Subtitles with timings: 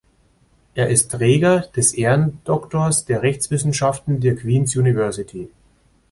[0.73, 5.51] Er ist Träger des Ehrendoktors der Rechtswissenschaften der Queens University.